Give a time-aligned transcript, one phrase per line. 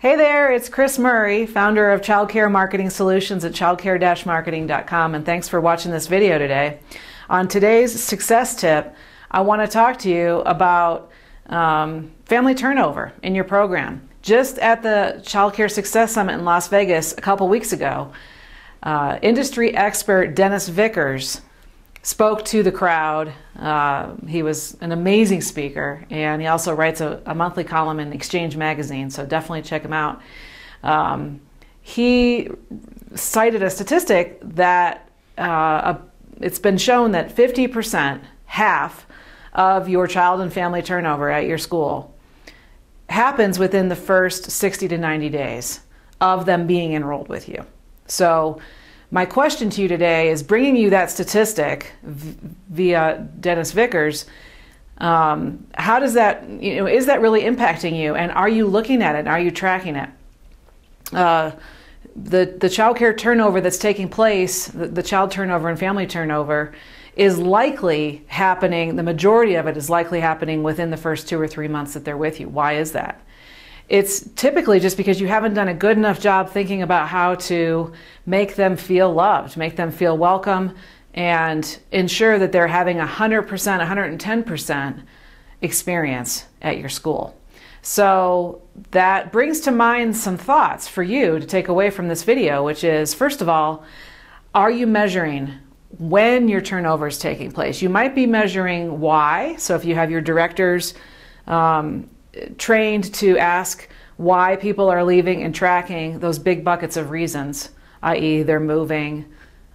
[0.00, 5.60] Hey there, it's Chris Murray, founder of Childcare Marketing Solutions at childcare-marketing.com, and thanks for
[5.60, 6.78] watching this video today.
[7.28, 8.94] On today's success tip,
[9.28, 11.10] I want to talk to you about
[11.46, 14.08] um, family turnover in your program.
[14.22, 18.12] Just at the Childcare Success Summit in Las Vegas a couple weeks ago,
[18.84, 21.40] uh, industry expert Dennis Vickers
[22.08, 23.30] spoke to the crowd.
[23.58, 28.14] Uh, he was an amazing speaker, and he also writes a, a, monthly column in
[28.14, 30.22] Exchange Magazine, so definitely check him out.
[30.82, 31.38] Um,
[31.82, 32.48] he
[33.14, 35.42] cited a statistic that uh,
[35.96, 36.00] a,
[36.40, 39.06] it's been shown that 50%, half
[39.52, 42.16] of your child and family turnover at your school,
[43.10, 45.80] happens within the first 60 to 90 days
[46.22, 47.66] of them being enrolled with you.
[48.06, 48.62] So,
[49.10, 54.26] my question to you today is bringing you that statistic via Dennis Vickers.
[54.98, 58.14] Um, how does that, you know, is that really impacting you?
[58.14, 59.26] And are you looking at it?
[59.26, 60.10] Are you tracking it?
[61.12, 61.52] Uh,
[62.16, 66.74] the, the child care turnover that's taking place, the, the child turnover and family turnover,
[67.16, 71.48] is likely happening, the majority of it is likely happening within the first two or
[71.48, 72.48] three months that they're with you.
[72.48, 73.20] Why is that?
[73.88, 77.92] It's typically just because you haven't done a good enough job thinking about how to
[78.26, 80.74] make them feel loved, make them feel welcome,
[81.14, 85.02] and ensure that they're having 100%, 110%
[85.62, 87.34] experience at your school.
[87.80, 92.64] So that brings to mind some thoughts for you to take away from this video,
[92.64, 93.84] which is first of all,
[94.54, 95.54] are you measuring
[95.98, 97.80] when your turnover is taking place?
[97.80, 99.56] You might be measuring why.
[99.56, 100.92] So if you have your directors,
[101.46, 102.10] um,
[102.56, 107.70] trained to ask why people are leaving and tracking those big buckets of reasons,
[108.02, 109.24] i.e., they're moving,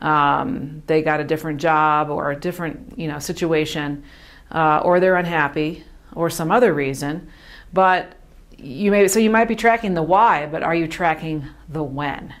[0.00, 4.02] um, they got a different job or a different you know situation,
[4.50, 5.84] uh, or they're unhappy
[6.14, 7.28] or some other reason.
[7.72, 8.14] But
[8.56, 12.34] you may so you might be tracking the why, but are you tracking the when?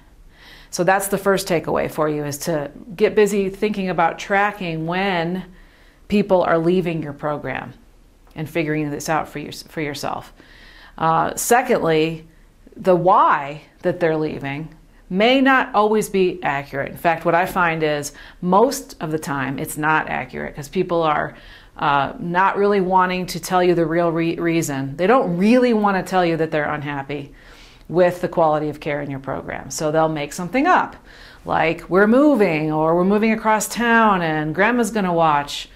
[0.70, 5.44] So that's the first takeaway for you is to get busy thinking about tracking when
[6.08, 7.74] people are leaving your program
[8.34, 10.32] and figuring this out for, you, for yourself.
[10.98, 12.26] Uh, secondly,
[12.76, 14.74] the why that they're leaving
[15.08, 16.90] may not always be accurate.
[16.92, 21.02] In fact, what I find is most of the time it's not accurate because people
[21.02, 21.36] are
[21.76, 24.96] uh, not really wanting to tell you the real re- reason.
[24.96, 27.34] They don't really want to tell you that they're unhappy
[27.88, 29.70] with the quality of care in your program.
[29.70, 30.94] So they'll make something up,
[31.44, 35.68] like we're moving or we're moving across town and grandma's going to watch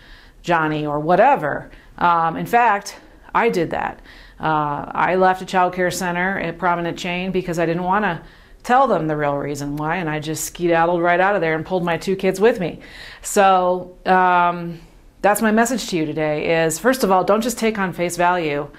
[0.44, 1.71] Johnny or whatever.
[1.99, 2.97] Um, in fact,
[3.34, 4.00] I did that.
[4.38, 8.22] Uh, I left a child care center, a prominent chain, because I didn't want to
[8.62, 11.66] tell them the real reason why, and I just skedaddled right out of there and
[11.66, 12.81] pulled my two kids with me.
[13.22, 14.81] So um,
[15.22, 18.16] that's my message to you today: is first of all, don't just take on face
[18.16, 18.71] value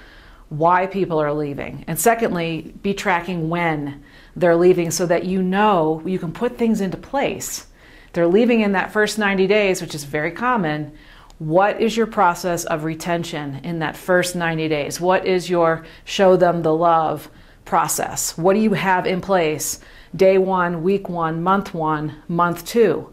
[0.50, 4.04] why people are leaving, and secondly, be tracking when
[4.36, 7.66] they're leaving so that you know you can put things into place.
[8.14, 10.94] They're leaving in that first 90 days, which is very common
[11.40, 15.01] what is your process of retention in that first 90 days?
[15.01, 17.29] What is your show them the love
[17.66, 18.38] process?
[18.38, 19.81] What do you have in place
[20.16, 23.12] day one, week one, month one, month two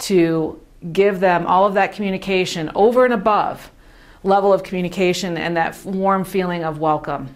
[0.00, 0.60] to
[0.92, 3.72] give them all of that communication over and above
[4.22, 7.34] level of communication and that warm feeling of welcome?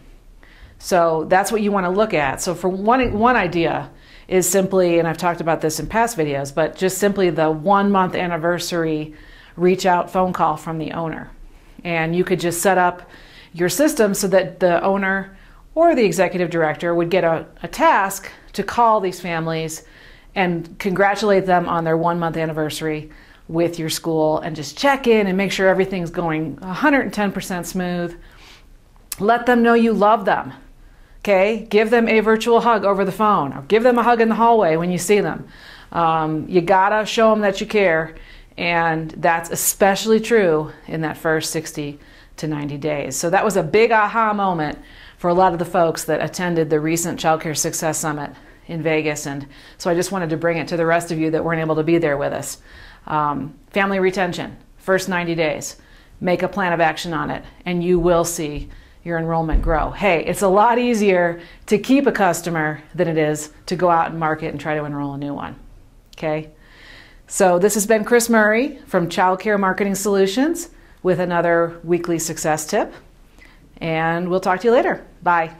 [0.79, 2.41] So that's what you want to look at.
[2.41, 3.91] So for one, one idea
[4.29, 7.91] is simply, and I've talked about this in past videos, but just simply the one
[7.91, 9.15] month anniversary
[9.57, 11.31] reach out phone call from the owner.
[11.85, 13.09] And you could just set up
[13.53, 15.37] your system so that the owner
[15.75, 19.85] or the executive director would get a, a task to call these families
[20.35, 23.11] and congratulate them on their one month anniversary
[23.49, 28.17] with your school and just check in and make sure everything's going 110% smooth.
[29.19, 30.53] Let them know you love them.
[31.19, 34.31] Okay, give them a virtual hug over the phone or give them a hug in
[34.31, 35.47] the hallway when you see them.
[35.93, 38.15] Um, you gotta show them that you care
[38.57, 41.99] and that's especially true in that first 60
[42.37, 43.17] to 90 days.
[43.17, 44.79] So that was a big aha moment
[45.19, 48.31] for a lot of the folks that attended the recent Childcare Success Summit
[48.67, 49.27] in Vegas.
[49.27, 49.47] And
[49.79, 51.77] so I just wanted to bring it to the rest of you that weren't able
[51.77, 52.59] to be there with us.
[53.07, 55.77] Um, family retention, first 90 days.
[56.21, 58.69] Make a plan of action on it, and you will see
[59.03, 59.91] your enrollment grow.
[59.91, 64.11] Hey, it's a lot easier to keep a customer than it is to go out
[64.11, 65.57] and market and try to enroll a new one.
[66.17, 66.51] Okay?
[67.33, 70.69] So this has been Chris Murray from Childcare Marketing Solutions
[71.05, 72.93] with another weekly success tip.
[73.77, 75.07] And we'll talk to you later.
[75.23, 75.55] Bye.